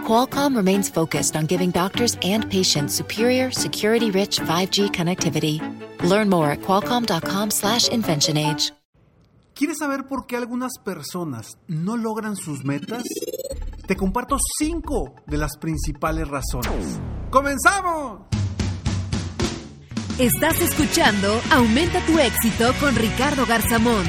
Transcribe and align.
Qualcomm 0.00 0.56
remains 0.56 0.90
focused 0.90 1.36
on 1.36 1.46
giving 1.46 1.70
doctors 1.70 2.16
and 2.22 2.50
patients 2.50 2.94
superior, 2.94 3.52
security-rich 3.52 4.40
5G 4.40 4.90
connectivity. 4.90 5.60
Learn 6.02 6.28
more 6.28 6.50
at 6.50 6.62
qualcomm.com/inventionage. 6.62 8.72
¿Quieres 9.60 9.76
saber 9.76 10.06
por 10.06 10.26
qué 10.26 10.36
algunas 10.36 10.78
personas 10.82 11.58
no 11.68 11.98
logran 11.98 12.34
sus 12.34 12.64
metas? 12.64 13.02
Te 13.86 13.94
comparto 13.94 14.38
cinco 14.58 15.16
de 15.26 15.36
las 15.36 15.58
principales 15.58 16.28
razones. 16.28 16.98
¡Comenzamos! 17.28 18.22
Estás 20.18 20.62
escuchando 20.62 21.38
Aumenta 21.50 22.00
tu 22.06 22.18
éxito 22.18 22.72
con 22.80 22.96
Ricardo 22.96 23.44
Garzamón, 23.44 24.06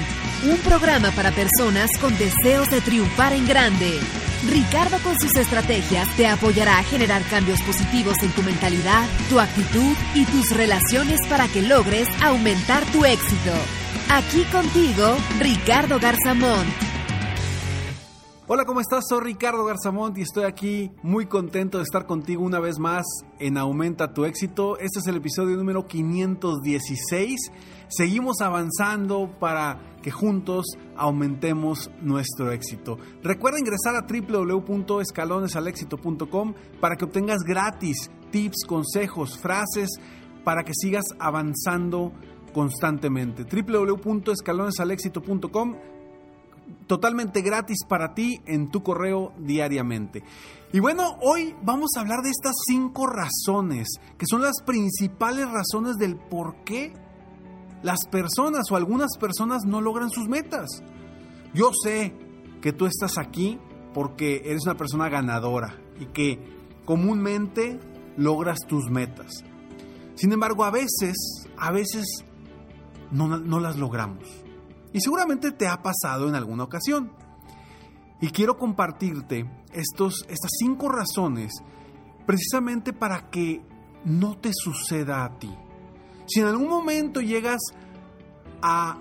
un 0.50 0.58
programa 0.60 1.12
para 1.12 1.32
personas 1.32 1.92
con 2.00 2.18
deseos 2.18 2.70
de 2.70 2.80
triunfar 2.80 3.34
en 3.34 3.46
grande. 3.46 4.00
Ricardo 4.50 4.98
con 5.00 5.16
sus 5.20 5.36
estrategias 5.36 6.08
te 6.18 6.28
apoyará 6.28 6.80
a 6.80 6.84
generar 6.84 7.24
cambios 7.24 7.62
positivos 7.62 8.16
en 8.24 8.32
tu 8.32 8.42
mentalidad, 8.44 9.08
tu 9.30 9.40
actitud 9.40 9.96
y 10.16 10.26
tus 10.26 10.50
relaciones 10.56 11.20
para 11.30 11.48
que 11.48 11.62
logres 11.62 12.08
aumentar 12.22 12.84
tu 12.86 13.06
éxito. 13.06 13.54
Aquí 14.10 14.44
contigo, 14.52 15.16
Ricardo 15.40 16.00
Garzamont. 16.00 16.91
Hola, 18.54 18.66
¿cómo 18.66 18.82
estás? 18.82 19.06
Soy 19.08 19.22
Ricardo 19.22 19.64
Garzamont 19.64 20.18
y 20.18 20.24
estoy 20.24 20.44
aquí 20.44 20.92
muy 21.04 21.26
contento 21.26 21.78
de 21.78 21.86
estar 21.86 22.06
contigo 22.06 22.44
una 22.44 22.60
vez 22.60 22.80
más 22.80 23.06
en 23.40 23.58
Aumenta 23.58 24.12
tu 24.12 24.26
éxito. 24.26 24.78
Este 24.78 25.00
es 25.00 25.08
el 25.08 25.16
episodio 25.16 25.56
número 25.56 25.88
516. 25.88 27.50
Seguimos 27.88 28.42
avanzando 28.42 29.34
para 29.40 29.80
que 30.04 30.12
juntos 30.12 30.66
aumentemos 30.98 31.90
nuestro 32.02 32.52
éxito. 32.52 32.98
Recuerda 33.24 33.58
ingresar 33.58 33.96
a 33.96 34.06
www.escalonesalexito.com 34.06 36.54
para 36.82 36.98
que 36.98 37.06
obtengas 37.06 37.44
gratis 37.44 38.12
tips, 38.32 38.66
consejos, 38.68 39.40
frases 39.40 39.92
para 40.44 40.64
que 40.64 40.74
sigas 40.74 41.06
avanzando 41.20 42.12
constantemente. 42.52 43.46
www.escalonesalexito.com 43.46 46.01
totalmente 46.92 47.42
gratis 47.42 47.86
para 47.88 48.14
ti 48.14 48.42
en 48.46 48.70
tu 48.70 48.84
correo 48.84 49.32
diariamente. 49.38 50.26
Y 50.74 50.82
bueno, 50.82 51.16
hoy 51.22 51.56
vamos 51.64 51.92
a 51.96 52.02
hablar 52.02 52.20
de 52.22 52.32
estas 52.32 52.52
cinco 52.68 53.08
razones, 53.08 53.88
que 54.18 54.26
son 54.30 54.42
las 54.42 54.62
principales 54.66 55.50
razones 55.50 55.96
del 55.96 56.18
por 56.18 56.66
qué 56.66 56.92
las 57.82 58.00
personas 58.12 58.70
o 58.70 58.76
algunas 58.76 59.18
personas 59.18 59.64
no 59.66 59.80
logran 59.80 60.10
sus 60.10 60.28
metas. 60.28 60.84
Yo 61.54 61.72
sé 61.82 62.14
que 62.62 62.74
tú 62.74 62.88
estás 62.88 63.18
aquí 63.18 63.58
porque 63.94 64.42
eres 64.44 64.64
una 64.66 64.76
persona 64.76 65.08
ganadora 65.08 65.80
y 65.98 66.08
que 66.08 66.42
comúnmente 66.84 67.80
logras 68.18 68.60
tus 68.68 68.90
metas. 68.90 69.32
Sin 70.16 70.34
embargo, 70.34 70.66
a 70.66 70.72
veces, 70.72 71.16
a 71.56 71.72
veces 71.72 72.26
no, 73.12 73.38
no 73.38 73.62
las 73.62 73.78
logramos. 73.78 74.28
Y 74.94 75.02
seguramente 75.02 75.52
te 75.52 75.68
ha 75.68 75.82
pasado 75.82 76.28
en 76.28 76.36
alguna 76.36 76.64
ocasión. 76.64 77.12
Y 78.20 78.30
quiero 78.30 78.58
compartirte 78.58 79.50
estos, 79.74 80.26
estas 80.28 80.52
cinco 80.60 80.90
razones 80.90 81.54
precisamente 82.26 82.94
para 82.94 83.30
que 83.30 83.62
no 84.06 84.38
te 84.38 84.52
suceda 84.54 85.26
a 85.26 85.40
ti. 85.40 85.54
Si 86.28 86.40
en 86.40 86.48
algún 86.48 86.70
momento 86.70 87.22
llegas 87.22 87.62
a, 88.62 89.00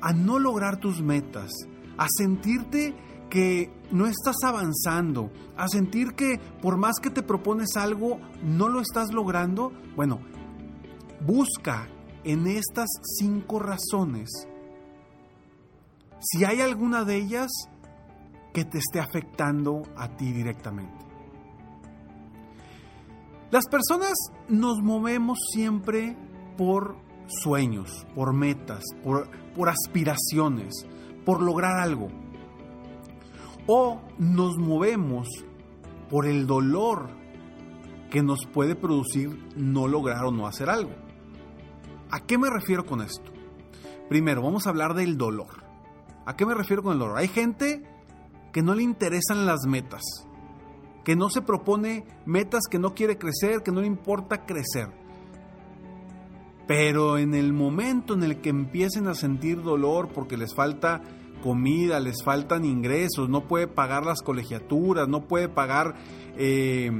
a 0.00 0.12
no 0.12 0.38
lograr 0.38 0.78
tus 0.78 1.00
metas, 1.02 1.50
a 1.96 2.06
sentirte 2.08 2.94
que 3.28 3.72
no 3.92 4.06
estás 4.06 4.36
avanzando, 4.42 5.30
a 5.56 5.68
sentir 5.68 6.14
que 6.14 6.40
por 6.60 6.76
más 6.76 6.96
que 7.00 7.10
te 7.10 7.22
propones 7.22 7.76
algo, 7.76 8.18
no 8.42 8.68
lo 8.68 8.80
estás 8.80 9.12
logrando, 9.12 9.72
bueno, 9.94 10.20
busca 11.24 11.86
en 12.24 12.46
estas 12.46 12.88
cinco 13.18 13.60
razones 13.60 14.48
si 16.20 16.44
hay 16.44 16.60
alguna 16.60 17.04
de 17.04 17.16
ellas 17.16 17.50
que 18.52 18.64
te 18.64 18.78
esté 18.78 19.00
afectando 19.00 19.82
a 19.96 20.08
ti 20.16 20.32
directamente. 20.32 21.06
Las 23.50 23.66
personas 23.66 24.14
nos 24.48 24.80
movemos 24.80 25.38
siempre 25.52 26.16
por 26.56 26.96
sueños, 27.26 28.06
por 28.14 28.32
metas, 28.32 28.84
por, 29.02 29.28
aspiraciones, 29.68 30.86
por 31.24 31.42
lograr 31.42 31.80
algo. 31.80 32.08
O 33.66 34.00
nos 34.18 34.56
movemos 34.56 35.28
por 36.08 36.26
el 36.26 36.46
dolor 36.46 37.08
que 38.10 38.22
nos 38.22 38.46
puede 38.46 38.74
producir 38.74 39.48
no 39.56 39.88
lograr 39.88 40.24
o 40.24 40.32
no 40.32 40.46
hacer 40.46 40.68
algo. 40.70 40.92
¿A 42.10 42.20
qué 42.20 42.38
me 42.38 42.50
refiero 42.50 42.84
con 42.84 43.00
esto? 43.00 43.32
Primero, 44.08 44.42
vamos 44.42 44.66
a 44.66 44.70
hablar 44.70 44.94
del 44.94 45.16
dolor. 45.16 45.59
¿A 46.30 46.36
qué 46.36 46.46
me 46.46 46.54
refiero 46.54 46.84
con 46.84 46.92
el 46.92 47.00
dolor? 47.00 47.18
Hay 47.18 47.26
gente 47.26 47.82
que 48.52 48.62
no 48.62 48.76
le 48.76 48.84
interesan 48.84 49.46
las 49.46 49.66
metas, 49.66 50.00
que 51.02 51.16
no 51.16 51.28
se 51.28 51.42
propone 51.42 52.06
metas, 52.24 52.68
que 52.70 52.78
no 52.78 52.94
quiere 52.94 53.18
crecer, 53.18 53.64
que 53.64 53.72
no 53.72 53.80
le 53.80 53.88
importa 53.88 54.46
crecer. 54.46 54.90
Pero 56.68 57.18
en 57.18 57.34
el 57.34 57.52
momento 57.52 58.14
en 58.14 58.22
el 58.22 58.40
que 58.40 58.50
empiecen 58.50 59.08
a 59.08 59.16
sentir 59.16 59.60
dolor 59.60 60.10
porque 60.14 60.36
les 60.36 60.54
falta 60.54 61.02
comida, 61.42 61.98
les 61.98 62.22
faltan 62.22 62.64
ingresos, 62.64 63.28
no 63.28 63.48
puede 63.48 63.66
pagar 63.66 64.06
las 64.06 64.22
colegiaturas, 64.22 65.08
no 65.08 65.26
puede 65.26 65.48
pagar 65.48 65.96
eh, 66.36 66.92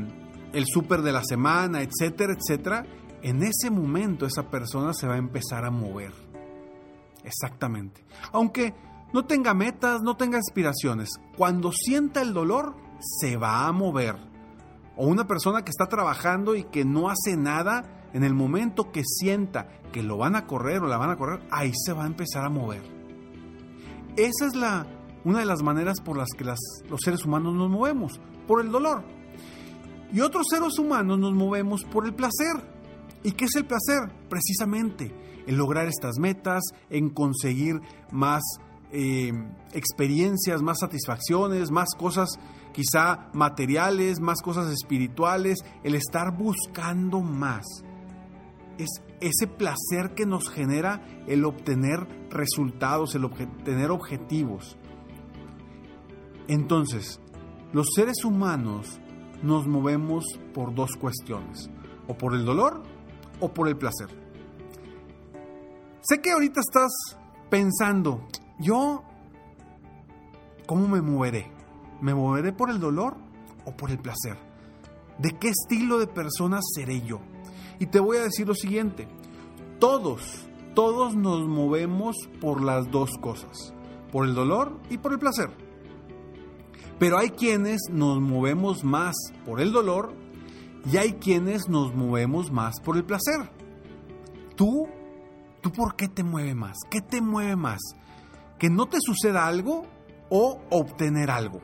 el 0.53 0.65
súper 0.67 1.03
de 1.03 1.13
la 1.13 1.23
semana, 1.23 1.83
etcétera, 1.83 2.35
etcétera, 2.37 2.85
en 3.23 3.45
ese 3.45 3.71
momento 3.71 4.27
esa 4.27 4.51
persona 4.51 4.93
se 4.93 5.07
va 5.07 5.15
a 5.15 5.19
empezar 5.19 5.65
a 5.65 5.71
mover. 5.71 6.15
Exactamente. 7.23 8.03
Aunque 8.33 8.75
no 9.13 9.25
tenga 9.25 9.55
metas, 9.55 10.03
no 10.03 10.17
tenga 10.17 10.39
aspiraciones. 10.39 11.11
Cuando 11.37 11.73
sienta 11.73 12.23
el 12.23 12.33
dolor, 12.33 12.77
se 13.01 13.37
va 13.37 13.67
a 13.67 13.73
mover. 13.73 14.17
O 14.97 15.07
una 15.07 15.27
persona 15.27 15.63
que 15.63 15.71
está 15.71 15.87
trabajando 15.87 16.55
y 16.55 16.65
que 16.65 16.85
no 16.85 17.09
hace 17.09 17.37
nada, 17.37 18.09
en 18.13 18.25
el 18.25 18.35
momento 18.35 18.93
que 18.93 19.03
sienta 19.05 19.69
que 19.93 20.03
lo 20.03 20.19
van 20.19 20.37
a 20.37 20.47
correr 20.47 20.83
o 20.83 20.87
la 20.87 20.99
van 20.99 21.11
a 21.11 21.17
correr, 21.17 21.41
ahí 21.51 21.73
se 21.75 21.93
va 21.93 22.05
a 22.05 22.07
empezar 22.07 22.45
a 22.45 22.51
mover. 22.51 22.83
Esa 24.17 24.47
es 24.47 24.55
la, 24.55 24.87
una 25.25 25.39
de 25.41 25.47
las 25.47 25.63
maneras 25.63 26.01
por 26.01 26.17
las 26.17 26.29
que 26.37 26.45
los 26.45 27.01
seres 27.03 27.25
humanos 27.25 27.55
nos 27.55 27.71
movemos, 27.71 28.21
por 28.47 28.61
el 28.61 28.71
dolor. 28.71 29.05
Y 30.13 30.21
otros 30.21 30.47
seres 30.51 30.79
humanos 30.79 31.19
nos 31.19 31.33
movemos 31.33 31.85
por 31.85 32.05
el 32.05 32.15
placer. 32.15 32.57
¿Y 33.23 33.33
qué 33.33 33.45
es 33.45 33.55
el 33.55 33.65
placer? 33.65 34.11
Precisamente 34.29 35.15
en 35.47 35.57
lograr 35.57 35.87
estas 35.87 36.19
metas, 36.19 36.63
en 36.91 37.11
conseguir 37.11 37.81
más 38.11 38.43
eh, 38.93 39.33
experiencias, 39.73 40.63
más 40.63 40.79
satisfacciones, 40.81 41.71
más 41.71 41.89
cosas 41.97 42.29
quizá 42.73 43.31
materiales, 43.33 44.21
más 44.21 44.43
cosas 44.43 44.73
espirituales, 44.73 45.59
el 45.83 45.95
estar 45.95 46.37
buscando 46.37 47.21
más. 47.21 47.65
Es 48.79 48.89
ese 49.21 49.47
placer 49.47 50.15
que 50.15 50.27
nos 50.27 50.49
genera 50.49 51.05
el 51.27 51.45
obtener 51.45 52.07
resultados, 52.31 53.15
el 53.15 53.25
obtener 53.25 53.91
objetivos. 53.91 54.77
Entonces, 56.49 57.21
los 57.73 57.87
seres 57.95 58.25
humanos 58.25 59.01
nos 59.43 59.67
movemos 59.67 60.25
por 60.55 60.75
dos 60.75 60.97
cuestiones, 60.97 61.71
o 62.09 62.15
por 62.17 62.35
el 62.35 62.45
dolor 62.45 62.83
o 63.41 63.53
por 63.53 63.69
el 63.69 63.77
placer. 63.77 64.09
Sé 66.03 66.21
que 66.21 66.31
ahorita 66.33 66.61
estás 66.61 66.91
pensando, 67.51 68.27
yo, 68.61 69.03
¿cómo 70.67 70.89
me 70.89 71.01
moveré? 71.01 71.51
¿Me 72.01 72.15
moveré 72.15 72.53
por 72.53 72.71
el 72.71 72.81
dolor 72.81 73.17
o 73.65 73.73
por 73.73 73.91
el 73.91 73.99
placer? 73.99 74.37
¿De 75.19 75.37
qué 75.39 75.49
estilo 75.49 75.99
de 75.99 76.07
persona 76.07 76.61
seré 76.63 77.03
yo? 77.03 77.21
Y 77.79 77.87
te 77.87 78.01
voy 78.01 78.19
a 78.19 78.23
decir 78.23 78.47
lo 78.47 78.55
siguiente, 78.55 79.09
todos, 79.79 80.47
todos 80.75 81.17
nos 81.17 81.47
movemos 81.47 82.17
por 82.41 82.63
las 82.63 82.91
dos 82.91 83.11
cosas, 83.21 83.75
por 84.13 84.27
el 84.27 84.35
dolor 84.35 84.79
y 84.91 84.99
por 84.99 85.13
el 85.13 85.19
placer. 85.19 85.51
Pero 86.99 87.19
hay 87.19 87.31
quienes 87.31 87.81
nos 87.91 88.21
movemos 88.21 88.85
más 88.85 89.17
por 89.47 89.61
el 89.61 89.73
dolor 89.73 90.13
y 90.91 90.99
hay 90.99 91.15
quienes 91.15 91.69
nos 91.69 91.95
movemos 91.95 92.51
más 92.53 92.81
por 92.81 92.97
el 92.97 93.05
placer. 93.05 93.51
Tú 94.55 94.87
¿Tú 95.61 95.73
por 95.73 95.95
qué 95.95 96.09
te 96.09 96.23
mueve 96.23 96.55
más? 96.55 96.79
¿Qué 96.89 97.03
te 97.03 97.21
mueve 97.21 97.57
más? 97.57 97.81
¿Que 98.61 98.71
no 98.71 98.87
te 98.87 98.99
suceda 99.01 99.47
algo 99.47 99.87
o 100.29 100.61
obtener 100.71 101.33
algo? 101.33 101.61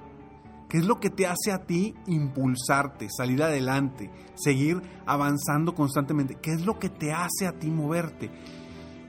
¿Qué 0.68 0.78
es 0.78 0.86
lo 0.86 0.98
que 0.98 1.10
te 1.10 1.28
hace 1.28 1.52
a 1.52 1.64
ti 1.64 1.94
impulsarte, 2.08 3.08
salir 3.16 3.40
adelante, 3.40 4.10
seguir 4.34 4.82
avanzando 5.06 5.76
constantemente? 5.76 6.38
¿Qué 6.42 6.50
es 6.52 6.66
lo 6.66 6.80
que 6.80 6.88
te 6.88 7.12
hace 7.12 7.46
a 7.46 7.52
ti 7.52 7.70
moverte? 7.70 8.30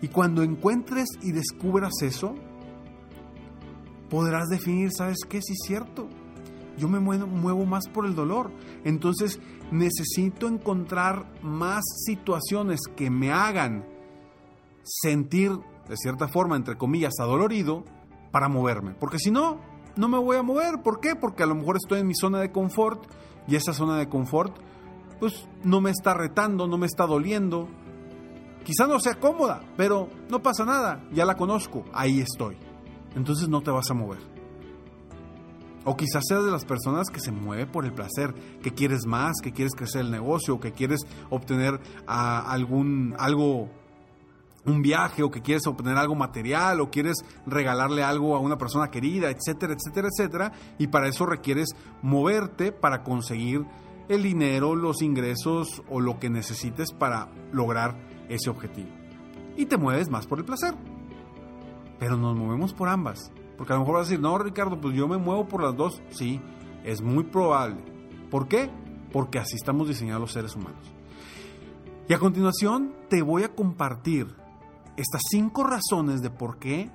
Y 0.03 0.09
cuando 0.09 0.43
encuentres 0.43 1.07
y 1.23 1.31
descubras 1.31 1.93
eso, 2.03 2.35
podrás 4.09 4.49
definir, 4.49 4.91
¿sabes 4.91 5.17
qué? 5.27 5.41
Si 5.41 5.53
es 5.53 5.59
cierto, 5.65 6.07
yo 6.77 6.87
me 6.87 6.99
muevo, 6.99 7.65
más 7.65 7.87
por 7.87 8.05
el 8.05 8.13
dolor. 8.13 8.51
Entonces 8.83 9.39
necesito 9.71 10.47
encontrar 10.47 11.25
más 11.41 11.83
situaciones 12.05 12.81
que 12.95 13.09
me 13.09 13.31
hagan 13.31 13.83
sentir, 14.83 15.51
de 15.87 15.97
cierta 15.97 16.27
forma, 16.27 16.55
entre 16.55 16.77
comillas, 16.77 17.13
adolorido 17.19 17.83
para 18.31 18.49
moverme. 18.49 18.93
Porque 18.93 19.19
si 19.19 19.31
no, 19.31 19.59
no 19.95 20.07
me 20.07 20.17
voy 20.17 20.37
a 20.37 20.43
mover. 20.43 20.81
¿Por 20.83 20.99
qué? 20.99 21.15
Porque 21.15 21.43
a 21.43 21.47
lo 21.47 21.55
mejor 21.55 21.77
estoy 21.77 22.01
en 22.01 22.07
mi 22.07 22.15
zona 22.15 22.39
de 22.39 22.51
confort 22.51 23.05
y 23.47 23.55
esa 23.55 23.73
zona 23.73 23.97
de 23.97 24.09
confort, 24.09 24.57
pues 25.19 25.47
no 25.63 25.81
me 25.81 25.89
está 25.89 26.13
retando, 26.13 26.67
no 26.67 26.77
me 26.77 26.85
está 26.85 27.05
doliendo. 27.05 27.67
Quizá 28.63 28.85
no 28.85 28.99
sea 28.99 29.15
cómoda, 29.15 29.61
pero 29.77 30.09
no 30.29 30.41
pasa 30.41 30.65
nada, 30.65 31.03
ya 31.13 31.25
la 31.25 31.35
conozco, 31.35 31.85
ahí 31.93 32.19
estoy. 32.19 32.57
Entonces 33.15 33.47
no 33.47 33.61
te 33.61 33.71
vas 33.71 33.89
a 33.89 33.93
mover. 33.93 34.19
O 35.85 35.95
quizás 35.95 36.23
seas 36.27 36.43
de 36.43 36.51
las 36.51 36.65
personas 36.65 37.07
que 37.07 37.21
se 37.21 37.31
mueve 37.31 37.65
por 37.65 37.85
el 37.85 37.93
placer, 37.93 38.33
que 38.61 38.73
quieres 38.73 39.05
más, 39.05 39.37
que 39.41 39.53
quieres 39.53 39.73
crecer 39.73 40.01
el 40.01 40.11
negocio, 40.11 40.59
que 40.59 40.73
quieres 40.73 40.99
obtener 41.29 41.79
ah, 42.07 42.43
algún 42.51 43.15
algo 43.17 43.69
un 44.67 44.81
viaje 44.81 45.23
o 45.23 45.31
que 45.31 45.41
quieres 45.41 45.65
obtener 45.65 45.97
algo 45.97 46.13
material 46.13 46.81
o 46.81 46.91
quieres 46.91 47.17
regalarle 47.45 48.03
algo 48.03 48.35
a 48.35 48.39
una 48.39 48.57
persona 48.57 48.91
querida, 48.91 49.31
etcétera, 49.31 49.73
etcétera, 49.73 50.09
etcétera, 50.09 50.51
y 50.77 50.87
para 50.87 51.07
eso 51.07 51.25
requieres 51.25 51.69
moverte 52.01 52.71
para 52.71 53.03
conseguir 53.03 53.65
el 54.09 54.23
dinero, 54.23 54.75
los 54.75 55.01
ingresos 55.01 55.81
o 55.89 55.99
lo 55.99 56.19
que 56.19 56.29
necesites 56.29 56.91
para 56.91 57.29
lograr 57.51 57.97
ese 58.29 58.49
objetivo. 58.49 58.89
Y 59.55 59.65
te 59.65 59.77
mueves 59.77 60.09
más 60.09 60.27
por 60.27 60.39
el 60.39 60.45
placer. 60.45 60.75
Pero 61.99 62.15
nos 62.15 62.37
movemos 62.37 62.73
por 62.73 62.89
ambas. 62.89 63.31
Porque 63.57 63.73
a 63.73 63.75
lo 63.75 63.81
mejor 63.81 63.95
vas 63.95 64.07
a 64.07 64.09
decir, 64.09 64.21
no, 64.21 64.37
Ricardo, 64.37 64.79
pues 64.79 64.95
yo 64.95 65.07
me 65.07 65.17
muevo 65.17 65.47
por 65.47 65.63
las 65.63 65.75
dos. 65.75 66.01
Sí, 66.09 66.39
es 66.83 67.01
muy 67.01 67.23
probable. 67.23 67.77
¿Por 68.29 68.47
qué? 68.47 68.69
Porque 69.11 69.39
así 69.39 69.55
estamos 69.55 69.87
diseñados 69.87 70.21
los 70.21 70.31
seres 70.31 70.55
humanos. 70.55 70.93
Y 72.07 72.13
a 72.13 72.19
continuación 72.19 72.93
te 73.09 73.21
voy 73.23 73.43
a 73.43 73.53
compartir 73.53 74.27
estas 74.97 75.21
cinco 75.29 75.63
razones 75.63 76.21
de 76.21 76.29
por 76.29 76.57
qué 76.57 76.91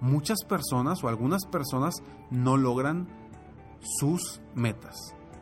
muchas 0.00 0.44
personas 0.44 1.04
o 1.04 1.08
algunas 1.08 1.46
personas 1.46 1.94
no 2.30 2.56
logran 2.56 3.08
sus 3.80 4.40
metas. 4.54 4.96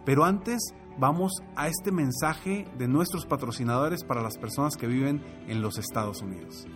Pero 0.05 0.25
antes 0.25 0.75
vamos 0.99 1.33
a 1.57 1.69
este 1.69 1.93
mensaje 1.93 2.69
de 2.77 2.89
nuestros 2.89 3.25
patrocinadores 3.25 4.05
para 4.05 4.23
las 4.23 4.37
personas 4.37 4.77
que 4.77 4.87
viven 4.87 5.25
en 5.49 5.63
los 5.63 5.79
Estados 5.79 6.23
Unidos. 6.23 6.67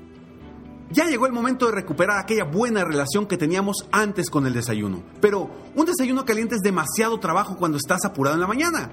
Ya 0.90 1.06
llegó 1.06 1.26
el 1.26 1.32
momento 1.32 1.67
de 1.67 1.72
recuperar 1.72 2.19
aquella 2.20 2.44
buena 2.44 2.84
relación 2.84 3.26
que 3.26 3.37
teníamos 3.37 3.88
antes 3.90 4.31
con 4.31 4.46
el 4.46 4.55
desayuno. 4.55 5.02
Pero 5.20 5.50
un 5.75 5.84
desayuno 5.84 6.25
caliente 6.25 6.55
es 6.55 6.61
demasiado 6.61 7.19
trabajo 7.19 7.56
cuando 7.56 7.76
estás 7.76 8.05
apurado 8.05 8.37
en 8.37 8.40
la 8.40 8.46
mañana. 8.46 8.93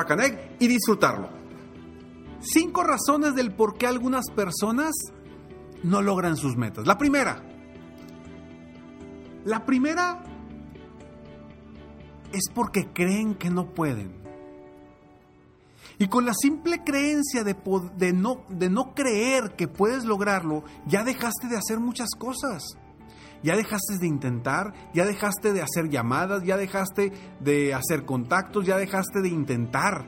y 0.59 0.67
disfrutarlo. 0.67 1.29
Cinco 2.41 2.83
razones 2.83 3.35
del 3.35 3.53
por 3.53 3.77
qué 3.77 3.87
algunas 3.87 4.25
personas 4.35 4.93
no 5.83 6.01
logran 6.01 6.37
sus 6.37 6.55
metas. 6.55 6.87
La 6.87 6.97
primera. 6.97 7.43
La 9.45 9.65
primera 9.65 10.23
es 12.31 12.49
porque 12.53 12.87
creen 12.93 13.35
que 13.35 13.49
no 13.49 13.73
pueden. 13.73 14.21
Y 15.97 16.07
con 16.07 16.25
la 16.25 16.33
simple 16.33 16.83
creencia 16.83 17.43
de, 17.43 17.55
de, 17.95 18.13
no, 18.13 18.43
de 18.49 18.69
no 18.69 18.95
creer 18.95 19.55
que 19.55 19.67
puedes 19.67 20.03
lograrlo, 20.03 20.63
ya 20.87 21.03
dejaste 21.03 21.47
de 21.47 21.57
hacer 21.57 21.79
muchas 21.79 22.09
cosas. 22.17 22.63
Ya 23.43 23.55
dejaste 23.55 23.97
de 23.99 24.07
intentar, 24.07 24.73
ya 24.93 25.05
dejaste 25.05 25.51
de 25.53 25.61
hacer 25.61 25.89
llamadas, 25.89 26.43
ya 26.43 26.57
dejaste 26.57 27.11
de 27.39 27.73
hacer 27.73 28.05
contactos, 28.05 28.65
ya 28.65 28.77
dejaste 28.77 29.21
de 29.21 29.29
intentar. 29.29 30.05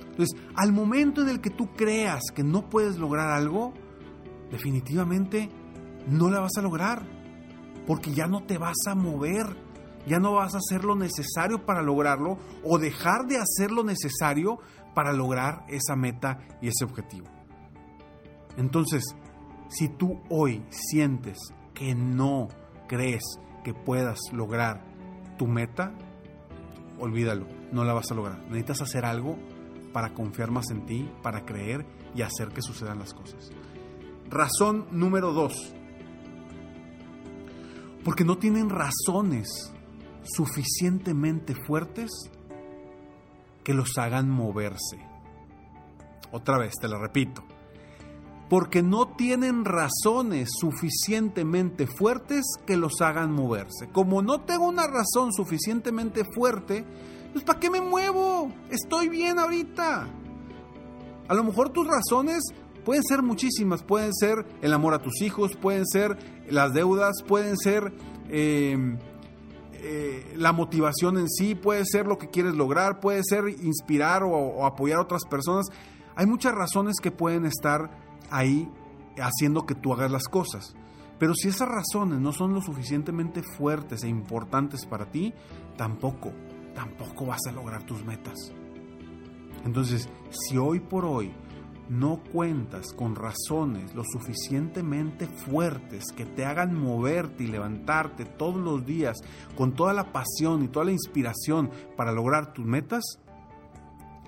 Entonces, 0.00 0.40
al 0.56 0.72
momento 0.72 1.22
en 1.22 1.28
el 1.28 1.40
que 1.40 1.50
tú 1.50 1.72
creas 1.74 2.22
que 2.34 2.42
no 2.42 2.68
puedes 2.68 2.96
lograr 2.96 3.30
algo, 3.30 3.74
definitivamente 4.50 5.50
no 6.08 6.30
la 6.30 6.40
vas 6.40 6.56
a 6.56 6.62
lograr, 6.62 7.06
porque 7.86 8.12
ya 8.12 8.26
no 8.26 8.44
te 8.44 8.58
vas 8.58 8.76
a 8.88 8.94
mover, 8.94 9.56
ya 10.06 10.18
no 10.18 10.32
vas 10.32 10.54
a 10.54 10.58
hacer 10.58 10.84
lo 10.84 10.96
necesario 10.96 11.64
para 11.66 11.82
lograrlo 11.82 12.38
o 12.64 12.78
dejar 12.78 13.26
de 13.26 13.38
hacer 13.38 13.70
lo 13.70 13.84
necesario 13.84 14.58
para 14.94 15.12
lograr 15.12 15.64
esa 15.68 15.94
meta 15.96 16.38
y 16.62 16.68
ese 16.68 16.84
objetivo. 16.84 17.26
Entonces, 18.56 19.04
si 19.68 19.88
tú 19.88 20.20
hoy 20.30 20.64
sientes 20.70 21.36
que 21.76 21.94
no 21.94 22.48
crees 22.88 23.22
que 23.62 23.74
puedas 23.74 24.18
lograr 24.32 24.82
tu 25.38 25.46
meta, 25.46 25.92
olvídalo, 26.98 27.46
no 27.70 27.84
la 27.84 27.92
vas 27.92 28.10
a 28.10 28.14
lograr. 28.14 28.40
Necesitas 28.44 28.80
hacer 28.80 29.04
algo 29.04 29.36
para 29.92 30.14
confiar 30.14 30.50
más 30.50 30.70
en 30.70 30.86
ti, 30.86 31.08
para 31.22 31.44
creer 31.44 31.86
y 32.14 32.22
hacer 32.22 32.48
que 32.48 32.62
sucedan 32.62 32.98
las 32.98 33.12
cosas. 33.12 33.50
Razón 34.28 34.86
número 34.90 35.32
dos. 35.32 35.74
Porque 38.02 38.24
no 38.24 38.38
tienen 38.38 38.70
razones 38.70 39.72
suficientemente 40.24 41.54
fuertes 41.54 42.10
que 43.62 43.74
los 43.74 43.98
hagan 43.98 44.30
moverse. 44.30 44.98
Otra 46.32 46.58
vez, 46.58 46.72
te 46.80 46.88
lo 46.88 46.98
repito 46.98 47.44
porque 48.48 48.82
no 48.82 49.08
tienen 49.08 49.64
razones 49.64 50.50
suficientemente 50.58 51.86
fuertes 51.86 52.44
que 52.64 52.76
los 52.76 53.00
hagan 53.00 53.32
moverse. 53.32 53.88
Como 53.92 54.22
no 54.22 54.42
tengo 54.42 54.68
una 54.68 54.86
razón 54.86 55.32
suficientemente 55.32 56.24
fuerte, 56.34 56.84
pues 57.32 57.44
¿para 57.44 57.58
qué 57.58 57.70
me 57.70 57.80
muevo? 57.80 58.52
Estoy 58.70 59.08
bien 59.08 59.38
ahorita. 59.38 60.06
A 61.28 61.34
lo 61.34 61.42
mejor 61.42 61.70
tus 61.70 61.88
razones 61.88 62.44
pueden 62.84 63.02
ser 63.02 63.22
muchísimas, 63.22 63.82
pueden 63.82 64.14
ser 64.14 64.46
el 64.62 64.72
amor 64.72 64.94
a 64.94 65.02
tus 65.02 65.20
hijos, 65.22 65.56
pueden 65.56 65.84
ser 65.84 66.16
las 66.48 66.72
deudas, 66.72 67.24
pueden 67.26 67.56
ser 67.56 67.92
em, 68.28 68.96
eh, 69.72 70.34
la 70.36 70.52
motivación 70.52 71.18
en 71.18 71.28
sí, 71.28 71.56
puede 71.56 71.84
ser 71.84 72.06
lo 72.06 72.16
que 72.16 72.30
quieres 72.30 72.54
lograr, 72.54 73.00
puede 73.00 73.22
ser 73.24 73.48
inspirar 73.48 74.22
o, 74.22 74.30
o 74.30 74.66
apoyar 74.66 74.98
a 74.98 75.02
otras 75.02 75.24
personas. 75.28 75.66
Hay 76.14 76.26
muchas 76.26 76.54
razones 76.54 77.00
que 77.02 77.10
pueden 77.10 77.44
estar 77.44 78.05
ahí 78.30 78.70
haciendo 79.18 79.66
que 79.66 79.74
tú 79.74 79.92
hagas 79.92 80.10
las 80.10 80.24
cosas. 80.24 80.74
Pero 81.18 81.34
si 81.34 81.48
esas 81.48 81.68
razones 81.68 82.20
no 82.20 82.32
son 82.32 82.52
lo 82.52 82.60
suficientemente 82.60 83.42
fuertes 83.42 84.04
e 84.04 84.08
importantes 84.08 84.84
para 84.84 85.10
ti, 85.10 85.32
tampoco, 85.76 86.32
tampoco 86.74 87.26
vas 87.26 87.40
a 87.48 87.52
lograr 87.52 87.84
tus 87.84 88.04
metas. 88.04 88.52
Entonces, 89.64 90.08
si 90.30 90.58
hoy 90.58 90.80
por 90.80 91.04
hoy 91.04 91.32
no 91.88 92.20
cuentas 92.32 92.92
con 92.92 93.14
razones 93.14 93.94
lo 93.94 94.02
suficientemente 94.04 95.26
fuertes 95.26 96.04
que 96.16 96.26
te 96.26 96.44
hagan 96.44 96.74
moverte 96.74 97.44
y 97.44 97.46
levantarte 97.46 98.24
todos 98.24 98.56
los 98.56 98.84
días 98.84 99.16
con 99.56 99.74
toda 99.74 99.92
la 99.92 100.12
pasión 100.12 100.64
y 100.64 100.68
toda 100.68 100.86
la 100.86 100.92
inspiración 100.92 101.70
para 101.96 102.12
lograr 102.12 102.52
tus 102.52 102.66
metas, 102.66 103.04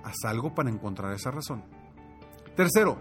haz 0.05 0.17
algo 0.25 0.55
para 0.55 0.71
encontrar 0.71 1.13
esa 1.13 1.31
razón. 1.31 1.65
Tercero, 2.57 2.97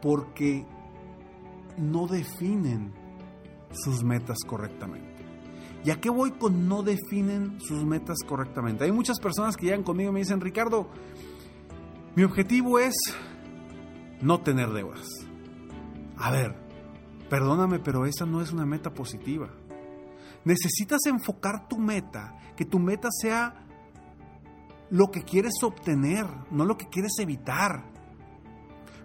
porque 0.00 0.66
no 1.78 2.06
definen 2.06 2.92
sus 3.70 4.02
metas 4.02 4.38
correctamente. 4.46 5.16
¿Y 5.84 5.90
a 5.90 6.00
qué 6.00 6.10
voy 6.10 6.32
con 6.32 6.68
no 6.68 6.82
definen 6.82 7.60
sus 7.60 7.84
metas 7.84 8.18
correctamente? 8.26 8.84
Hay 8.84 8.92
muchas 8.92 9.20
personas 9.20 9.56
que 9.56 9.66
llegan 9.66 9.84
conmigo 9.84 10.10
y 10.10 10.14
me 10.14 10.20
dicen, 10.20 10.40
Ricardo, 10.40 10.88
mi 12.16 12.24
objetivo 12.24 12.78
es 12.78 12.94
no 14.20 14.40
tener 14.40 14.70
deudas. 14.70 15.06
A 16.16 16.32
ver, 16.32 16.56
perdóname, 17.28 17.78
pero 17.78 18.06
esa 18.06 18.26
no 18.26 18.40
es 18.40 18.52
una 18.52 18.66
meta 18.66 18.92
positiva. 18.94 19.50
Necesitas 20.44 21.06
enfocar 21.06 21.68
tu 21.68 21.78
meta, 21.78 22.36
que 22.56 22.64
tu 22.64 22.78
meta 22.78 23.08
sea 23.10 23.66
lo 24.90 25.10
que 25.10 25.22
quieres 25.22 25.54
obtener, 25.62 26.26
no 26.50 26.64
lo 26.64 26.76
que 26.76 26.88
quieres 26.88 27.12
evitar. 27.20 27.95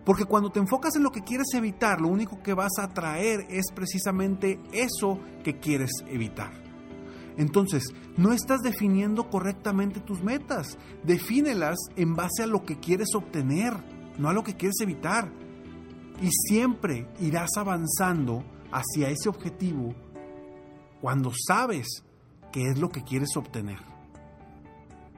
Porque 0.06 0.26
cuando 0.26 0.52
te 0.52 0.60
enfocas 0.60 0.96
en 0.96 1.04
lo 1.04 1.12
que 1.12 1.24
quieres 1.24 1.48
evitar, 1.54 2.02
lo 2.02 2.08
único 2.08 2.42
que 2.42 2.54
vas 2.54 2.72
a 2.80 2.86
atraer 2.86 3.46
es 3.50 3.72
precisamente 3.74 4.60
eso 4.74 5.20
que 5.44 5.60
quieres 5.60 5.92
evitar. 6.08 6.52
Entonces, 7.38 7.84
no 8.18 8.34
estás 8.34 8.62
definiendo 8.62 9.30
correctamente 9.30 10.00
tus 10.00 10.22
metas. 10.24 10.78
Defínelas 11.04 11.78
en 11.96 12.16
base 12.16 12.44
a 12.44 12.48
lo 12.48 12.64
que 12.64 12.80
quieres 12.80 13.16
obtener, 13.16 13.74
no 14.18 14.30
a 14.30 14.34
lo 14.34 14.44
que 14.44 14.56
quieres 14.56 14.80
evitar. 14.82 15.32
Y 16.22 16.30
siempre 16.32 17.08
irás 17.20 17.52
avanzando 17.58 18.44
hacia 18.72 19.10
ese 19.10 19.30
objetivo 19.30 19.94
cuando 21.00 21.32
sabes 21.48 22.04
qué 22.52 22.68
es 22.70 22.80
lo 22.80 22.90
que 22.90 23.04
quieres 23.04 23.36
obtener. 23.36 23.80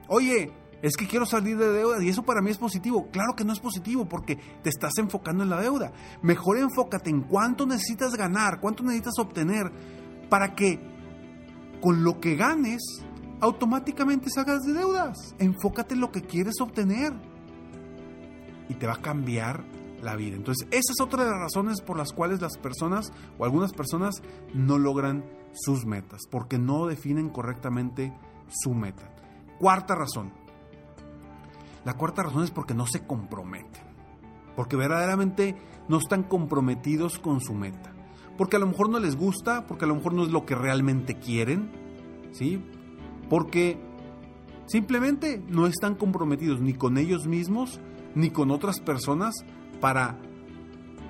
Oye, 0.08 0.52
es 0.82 0.96
que 0.96 1.06
quiero 1.06 1.26
salir 1.26 1.56
de 1.56 1.72
deuda 1.72 2.02
y 2.02 2.08
eso 2.08 2.22
para 2.22 2.42
mí 2.42 2.50
es 2.50 2.58
positivo. 2.58 3.08
Claro 3.10 3.34
que 3.36 3.44
no 3.44 3.52
es 3.52 3.60
positivo 3.60 4.08
porque 4.08 4.36
te 4.62 4.68
estás 4.68 4.92
enfocando 4.98 5.42
en 5.42 5.50
la 5.50 5.60
deuda. 5.60 5.92
Mejor 6.22 6.58
enfócate 6.58 7.10
en 7.10 7.22
cuánto 7.22 7.66
necesitas 7.66 8.14
ganar, 8.14 8.60
cuánto 8.60 8.82
necesitas 8.82 9.18
obtener 9.18 9.70
para 10.28 10.54
que 10.54 10.80
con 11.80 12.04
lo 12.04 12.20
que 12.20 12.36
ganes 12.36 12.82
automáticamente 13.40 14.30
salgas 14.30 14.62
de 14.62 14.72
deudas. 14.72 15.34
Enfócate 15.38 15.94
en 15.94 16.00
lo 16.00 16.10
que 16.10 16.22
quieres 16.22 16.54
obtener 16.60 17.12
y 18.68 18.74
te 18.74 18.86
va 18.86 18.94
a 18.94 19.02
cambiar 19.02 19.64
la 20.02 20.16
vida. 20.16 20.36
Entonces, 20.36 20.68
esa 20.70 20.92
es 20.92 21.00
otra 21.00 21.24
de 21.24 21.30
las 21.30 21.40
razones 21.40 21.80
por 21.80 21.96
las 21.96 22.12
cuales 22.12 22.40
las 22.40 22.58
personas 22.58 23.12
o 23.38 23.44
algunas 23.44 23.72
personas 23.72 24.22
no 24.52 24.78
logran 24.78 25.24
sus 25.52 25.86
metas, 25.86 26.22
porque 26.30 26.58
no 26.58 26.86
definen 26.86 27.30
correctamente 27.30 28.12
su 28.48 28.74
meta. 28.74 29.10
Cuarta 29.58 29.94
razón. 29.94 30.32
La 31.84 31.94
cuarta 31.94 32.22
razón 32.22 32.44
es 32.44 32.50
porque 32.50 32.74
no 32.74 32.86
se 32.86 33.06
comprometen, 33.06 33.82
porque 34.56 34.76
verdaderamente 34.76 35.56
no 35.88 35.98
están 35.98 36.22
comprometidos 36.22 37.18
con 37.18 37.40
su 37.40 37.54
meta, 37.54 37.92
porque 38.38 38.56
a 38.56 38.58
lo 38.58 38.66
mejor 38.66 38.88
no 38.88 38.98
les 38.98 39.16
gusta, 39.16 39.66
porque 39.66 39.84
a 39.84 39.88
lo 39.88 39.96
mejor 39.96 40.14
no 40.14 40.22
es 40.24 40.30
lo 40.30 40.46
que 40.46 40.54
realmente 40.54 41.18
quieren, 41.18 41.70
¿sí? 42.32 42.62
Porque 43.28 43.78
simplemente 44.66 45.42
no 45.48 45.66
están 45.66 45.94
comprometidos 45.94 46.60
ni 46.60 46.72
con 46.72 46.96
ellos 46.96 47.26
mismos 47.26 47.80
ni 48.14 48.30
con 48.30 48.50
otras 48.50 48.80
personas 48.80 49.34
para, 49.80 50.18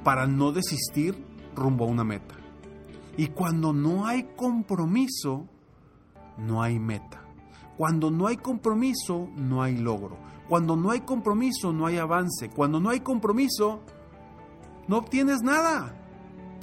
para 0.02 0.26
no 0.26 0.52
desistir 0.52 1.24
rumbo 1.54 1.84
a 1.84 1.88
una 1.88 2.04
meta. 2.04 2.34
Y 3.16 3.28
cuando 3.28 3.72
no 3.72 4.06
hay 4.06 4.24
compromiso, 4.36 5.46
no 6.38 6.62
hay 6.62 6.78
meta. 6.78 7.23
Cuando 7.76 8.10
no 8.10 8.26
hay 8.26 8.36
compromiso, 8.36 9.28
no 9.34 9.62
hay 9.62 9.76
logro. 9.76 10.16
Cuando 10.48 10.76
no 10.76 10.90
hay 10.90 11.00
compromiso, 11.00 11.72
no 11.72 11.86
hay 11.86 11.98
avance. 11.98 12.50
Cuando 12.50 12.78
no 12.80 12.90
hay 12.90 13.00
compromiso, 13.00 13.80
no 14.86 14.98
obtienes 14.98 15.42
nada. 15.42 16.00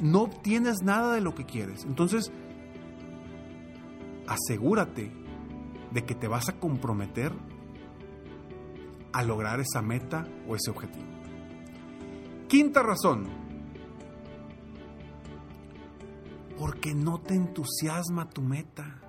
No 0.01 0.21
obtienes 0.21 0.81
nada 0.83 1.13
de 1.13 1.21
lo 1.21 1.35
que 1.35 1.45
quieres. 1.45 1.83
Entonces, 1.83 2.31
asegúrate 4.27 5.11
de 5.91 6.05
que 6.05 6.15
te 6.15 6.27
vas 6.27 6.47
a 6.49 6.59
comprometer 6.59 7.33
a 9.13 9.23
lograr 9.23 9.59
esa 9.59 9.81
meta 9.81 10.25
o 10.47 10.55
ese 10.55 10.71
objetivo. 10.71 11.05
Quinta 12.47 12.81
razón. 12.81 13.27
Porque 16.57 16.93
no 16.93 17.19
te 17.19 17.33
entusiasma 17.33 18.29
tu 18.29 18.41
meta. 18.41 19.01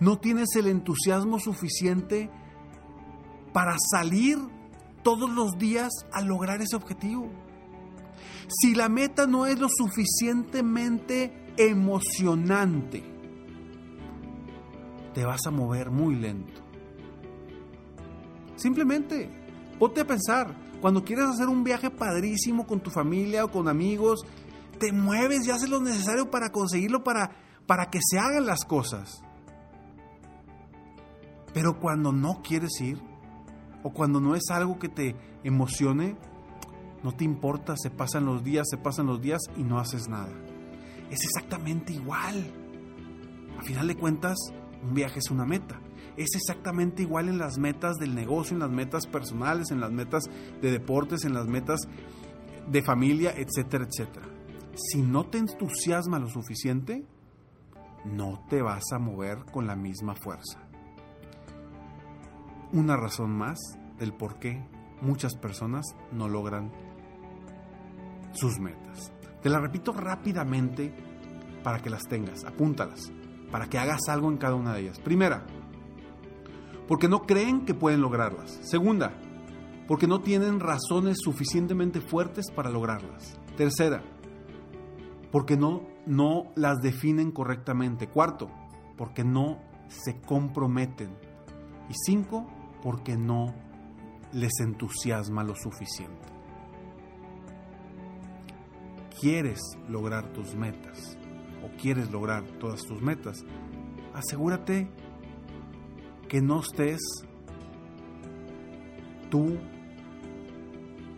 No 0.00 0.18
tienes 0.18 0.48
el 0.56 0.66
entusiasmo 0.66 1.38
suficiente 1.38 2.30
para 3.52 3.76
salir 3.78 4.38
todos 5.02 5.30
los 5.30 5.56
días 5.58 5.92
a 6.12 6.22
lograr 6.22 6.60
ese 6.62 6.76
objetivo. 6.76 7.30
Si 8.48 8.74
la 8.74 8.88
meta 8.88 9.26
no 9.26 9.46
es 9.46 9.58
lo 9.58 9.68
suficientemente 9.68 11.52
emocionante, 11.56 13.02
te 15.14 15.24
vas 15.24 15.46
a 15.46 15.50
mover 15.50 15.90
muy 15.90 16.16
lento. 16.16 16.60
Simplemente, 18.56 19.30
ponte 19.78 20.00
a 20.00 20.06
pensar, 20.06 20.54
cuando 20.80 21.04
quieres 21.04 21.26
hacer 21.26 21.48
un 21.48 21.64
viaje 21.64 21.90
padrísimo 21.90 22.66
con 22.66 22.80
tu 22.80 22.90
familia 22.90 23.44
o 23.44 23.50
con 23.50 23.68
amigos, 23.68 24.26
te 24.78 24.92
mueves 24.92 25.46
y 25.46 25.50
haces 25.50 25.68
lo 25.68 25.80
necesario 25.80 26.30
para 26.30 26.50
conseguirlo, 26.50 27.04
para, 27.04 27.30
para 27.66 27.86
que 27.90 28.00
se 28.02 28.18
hagan 28.18 28.46
las 28.46 28.64
cosas. 28.64 29.22
Pero 31.54 31.78
cuando 31.78 32.12
no 32.12 32.42
quieres 32.42 32.80
ir, 32.80 33.00
o 33.84 33.90
cuando 33.90 34.20
no 34.20 34.34
es 34.34 34.50
algo 34.50 34.78
que 34.78 34.88
te 34.88 35.14
emocione, 35.44 36.16
no 37.04 37.12
te 37.12 37.24
importa, 37.24 37.76
se 37.76 37.90
pasan 37.90 38.26
los 38.26 38.42
días, 38.42 38.66
se 38.68 38.76
pasan 38.76 39.06
los 39.06 39.20
días 39.20 39.40
y 39.56 39.62
no 39.62 39.78
haces 39.78 40.08
nada. 40.08 40.32
Es 41.10 41.22
exactamente 41.22 41.92
igual. 41.92 42.52
A 43.58 43.62
final 43.62 43.86
de 43.86 43.96
cuentas, 43.96 44.36
un 44.82 44.94
viaje 44.94 45.20
es 45.20 45.30
una 45.30 45.44
meta. 45.44 45.80
Es 46.16 46.34
exactamente 46.34 47.02
igual 47.02 47.28
en 47.28 47.38
las 47.38 47.56
metas 47.58 47.96
del 47.98 48.14
negocio, 48.14 48.54
en 48.54 48.60
las 48.60 48.70
metas 48.70 49.06
personales, 49.06 49.70
en 49.70 49.80
las 49.80 49.92
metas 49.92 50.24
de 50.60 50.70
deportes, 50.72 51.24
en 51.24 51.34
las 51.34 51.46
metas 51.46 51.80
de 52.68 52.82
familia, 52.82 53.32
etcétera, 53.36 53.86
etcétera. 53.86 54.26
Si 54.74 55.02
no 55.02 55.26
te 55.26 55.38
entusiasma 55.38 56.18
lo 56.18 56.28
suficiente, 56.28 57.04
no 58.04 58.44
te 58.48 58.60
vas 58.60 58.84
a 58.92 58.98
mover 58.98 59.44
con 59.52 59.66
la 59.66 59.76
misma 59.76 60.14
fuerza 60.14 60.63
una 62.72 62.96
razón 62.96 63.36
más 63.36 63.58
del 63.98 64.12
por 64.12 64.38
qué 64.38 64.64
muchas 65.00 65.34
personas 65.36 65.84
no 66.12 66.28
logran 66.28 66.72
sus 68.32 68.58
metas. 68.58 69.12
Te 69.42 69.48
la 69.48 69.60
repito 69.60 69.92
rápidamente 69.92 70.94
para 71.62 71.80
que 71.80 71.90
las 71.90 72.04
tengas, 72.04 72.44
apúntalas, 72.44 73.12
para 73.50 73.68
que 73.68 73.78
hagas 73.78 74.08
algo 74.08 74.30
en 74.30 74.38
cada 74.38 74.54
una 74.54 74.74
de 74.74 74.82
ellas. 74.82 75.00
Primera, 75.00 75.46
porque 76.88 77.08
no 77.08 77.22
creen 77.22 77.64
que 77.64 77.74
pueden 77.74 78.00
lograrlas. 78.00 78.58
Segunda, 78.62 79.12
porque 79.86 80.06
no 80.06 80.20
tienen 80.20 80.60
razones 80.60 81.18
suficientemente 81.20 82.00
fuertes 82.00 82.46
para 82.54 82.70
lograrlas. 82.70 83.38
Tercera, 83.56 84.02
porque 85.30 85.56
no, 85.56 85.82
no 86.06 86.52
las 86.56 86.80
definen 86.80 87.30
correctamente. 87.30 88.08
Cuarto, 88.08 88.50
porque 88.96 89.24
no 89.24 89.58
se 89.88 90.20
comprometen. 90.20 91.16
Y 91.88 91.94
cinco, 91.94 92.46
porque 92.82 93.16
no 93.16 93.54
les 94.32 94.52
entusiasma 94.60 95.44
lo 95.44 95.54
suficiente. 95.54 96.28
¿Quieres 99.20 99.60
lograr 99.88 100.32
tus 100.32 100.54
metas 100.54 101.16
o 101.62 101.76
quieres 101.80 102.10
lograr 102.10 102.42
todas 102.58 102.84
tus 102.84 103.00
metas? 103.00 103.44
Asegúrate 104.12 104.90
que 106.28 106.42
no 106.42 106.60
estés 106.60 107.00
tú 109.30 109.56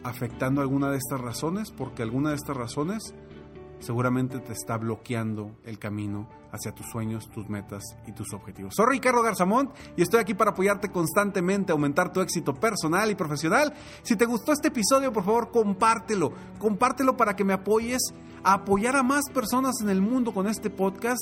afectando 0.05 0.61
alguna 0.61 0.91
de 0.91 0.99
estas 0.99 1.21
razones, 1.21 1.73
porque 1.73 2.03
alguna 2.03 2.31
de 2.31 2.37
estas 2.37 2.57
razones 2.57 3.15
seguramente 3.79 4.41
te 4.41 4.53
está 4.53 4.77
bloqueando 4.79 5.57
el 5.65 5.79
camino 5.79 6.29
hacia 6.53 6.73
tus 6.73 6.87
sueños, 6.87 7.29
tus 7.31 7.49
metas 7.49 7.83
y 8.07 8.13
tus 8.13 8.33
objetivos. 8.33 8.75
Soy 8.75 8.87
Ricardo 8.91 9.23
Garzamont 9.23 9.71
y 9.97 10.03
estoy 10.03 10.21
aquí 10.21 10.35
para 10.35 10.53
apoyarte 10.53 10.91
constantemente, 10.91 11.73
aumentar 11.73 12.13
tu 12.13 12.21
éxito 12.21 12.55
personal 12.55 13.11
y 13.11 13.15
profesional. 13.15 13.75
Si 14.03 14.17
te 14.17 14.25
gustó 14.25 14.53
este 14.53 14.69
episodio, 14.69 15.13
por 15.13 15.25
favor, 15.25 15.51
compártelo. 15.51 16.33
Compártelo 16.59 17.17
para 17.17 17.37
que 17.37 17.45
me 17.45 17.53
apoyes 17.53 18.01
a 18.43 18.55
apoyar 18.55 18.97
a 18.97 19.03
más 19.03 19.25
personas 19.33 19.75
en 19.83 19.91
el 19.91 20.01
mundo 20.01 20.33
con 20.33 20.47
este 20.47 20.71
podcast 20.71 21.21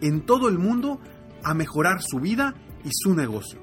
en 0.00 0.26
todo 0.26 0.48
el 0.48 0.58
mundo 0.58 1.00
a 1.42 1.54
mejorar 1.54 2.02
su 2.02 2.20
vida 2.20 2.54
y 2.84 2.90
su 2.92 3.14
negocio. 3.14 3.60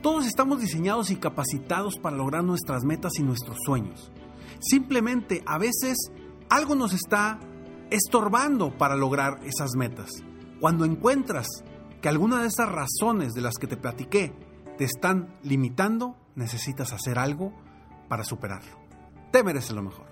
Todos 0.00 0.26
estamos 0.26 0.60
diseñados 0.60 1.10
y 1.10 1.16
capacitados 1.16 1.98
para 1.98 2.16
lograr 2.16 2.44
nuestras 2.44 2.82
metas 2.82 3.12
y 3.18 3.22
nuestros 3.22 3.58
sueños. 3.64 4.10
Simplemente 4.58 5.42
a 5.46 5.58
veces 5.58 5.98
algo 6.48 6.74
nos 6.74 6.94
está 6.94 7.38
estorbando 7.94 8.76
para 8.76 8.96
lograr 8.96 9.40
esas 9.44 9.72
metas. 9.76 10.10
Cuando 10.60 10.84
encuentras 10.84 11.46
que 12.00 12.08
alguna 12.08 12.40
de 12.40 12.48
esas 12.48 12.68
razones 12.68 13.32
de 13.32 13.40
las 13.40 13.54
que 13.54 13.66
te 13.66 13.76
platiqué 13.76 14.32
te 14.78 14.84
están 14.84 15.36
limitando, 15.42 16.16
necesitas 16.34 16.92
hacer 16.92 17.18
algo 17.18 17.52
para 18.08 18.24
superarlo. 18.24 18.78
Te 19.30 19.42
mereces 19.42 19.72
lo 19.72 19.82
mejor. 19.82 20.11